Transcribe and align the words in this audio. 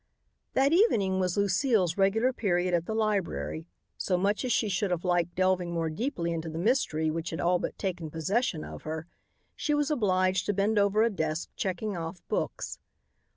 That 0.53 0.73
evening 0.73 1.19
was 1.19 1.37
Lucile's 1.37 1.95
regular 1.95 2.33
period 2.33 2.73
at 2.73 2.87
the 2.87 2.95
library, 2.95 3.67
so, 3.99 4.17
much 4.17 4.43
as 4.43 4.51
she 4.51 4.67
should 4.67 4.89
have 4.89 5.05
liked 5.05 5.35
delving 5.35 5.71
more 5.75 5.91
deeply 5.91 6.31
into 6.31 6.49
the 6.49 6.57
mystery 6.57 7.11
which 7.11 7.29
had 7.29 7.39
all 7.39 7.59
but 7.59 7.77
taken 7.77 8.09
possession 8.09 8.63
of 8.65 8.81
her, 8.81 9.05
she 9.55 9.75
was 9.75 9.91
obliged 9.91 10.47
to 10.47 10.53
bend 10.55 10.79
over 10.79 11.03
a 11.03 11.11
desk 11.11 11.49
checking 11.55 11.95
off 11.95 12.27
books. 12.29 12.79